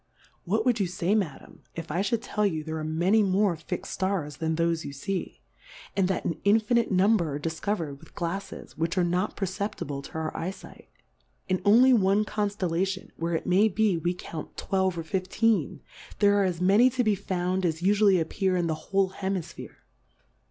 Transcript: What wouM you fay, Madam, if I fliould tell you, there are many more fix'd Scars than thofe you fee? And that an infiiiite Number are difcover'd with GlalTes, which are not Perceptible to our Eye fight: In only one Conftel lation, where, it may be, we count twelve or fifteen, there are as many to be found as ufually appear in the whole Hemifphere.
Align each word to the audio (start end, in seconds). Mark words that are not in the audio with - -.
What 0.45 0.65
wouM 0.65 0.79
you 0.81 0.87
fay, 0.87 1.13
Madam, 1.13 1.61
if 1.75 1.91
I 1.91 2.01
fliould 2.01 2.21
tell 2.23 2.43
you, 2.43 2.63
there 2.63 2.79
are 2.79 2.83
many 2.83 3.21
more 3.21 3.55
fix'd 3.55 3.91
Scars 3.93 4.37
than 4.37 4.55
thofe 4.55 4.83
you 4.83 4.91
fee? 4.95 5.41
And 5.95 6.07
that 6.07 6.25
an 6.25 6.41
infiiiite 6.43 6.89
Number 6.89 7.35
are 7.35 7.39
difcover'd 7.39 7.99
with 7.99 8.15
GlalTes, 8.15 8.71
which 8.71 8.97
are 8.97 9.03
not 9.03 9.35
Perceptible 9.35 10.01
to 10.01 10.13
our 10.13 10.35
Eye 10.35 10.49
fight: 10.49 10.89
In 11.47 11.61
only 11.63 11.93
one 11.93 12.25
Conftel 12.25 12.71
lation, 12.71 13.11
where, 13.17 13.35
it 13.35 13.45
may 13.45 13.67
be, 13.67 13.95
we 13.95 14.15
count 14.15 14.57
twelve 14.57 14.97
or 14.97 15.03
fifteen, 15.03 15.81
there 16.17 16.35
are 16.41 16.45
as 16.45 16.59
many 16.59 16.89
to 16.89 17.03
be 17.03 17.13
found 17.13 17.63
as 17.63 17.81
ufually 17.81 18.19
appear 18.19 18.57
in 18.57 18.65
the 18.65 18.73
whole 18.89 19.11
Hemifphere. 19.11 19.75